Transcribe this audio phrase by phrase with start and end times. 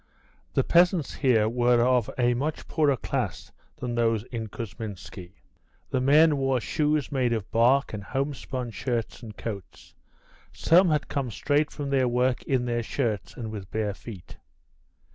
[0.55, 5.33] The peasants here were of a much poorer class than those in Kousminski.
[5.91, 9.93] The men wore shoes made of bark and homespun shirts and coats.
[10.51, 14.37] Some had come straight from their work in their shirts and with bare feet.